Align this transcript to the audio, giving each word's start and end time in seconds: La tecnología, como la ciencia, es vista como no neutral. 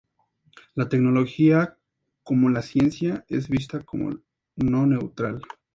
La 0.73 0.89
tecnología, 0.89 1.77
como 2.23 2.49
la 2.49 2.63
ciencia, 2.63 3.23
es 3.27 3.49
vista 3.49 3.81
como 3.83 4.09
no 4.55 4.87
neutral. 4.87 5.43